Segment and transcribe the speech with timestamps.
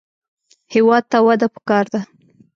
[0.73, 1.99] هېواد ته وده پکار ده